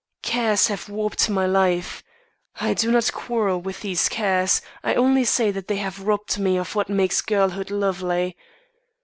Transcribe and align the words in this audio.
Cares 0.23 0.65
have 0.69 0.89
warped 0.89 1.29
my 1.29 1.45
life. 1.45 2.03
I 2.59 2.73
do 2.73 2.91
not 2.91 3.11
quarrel 3.13 3.61
with 3.61 3.81
these 3.81 4.09
cares; 4.09 4.59
I 4.83 4.95
only 4.95 5.23
say 5.25 5.51
that 5.51 5.67
they 5.67 5.77
have 5.77 6.07
robbed 6.07 6.39
me 6.39 6.57
of 6.57 6.73
what 6.73 6.89
makes 6.89 7.21
girlhood 7.21 7.69
lovely. 7.69 8.35